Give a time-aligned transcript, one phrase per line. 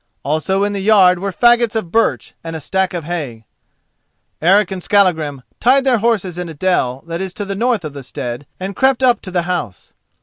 [0.23, 3.45] Also in the yard were faggots of birch and a stack of hay.
[4.41, 7.93] Eric and Skallagrim tied their horses in a dell that is to the north of
[7.93, 9.93] the stead and crept up to the house.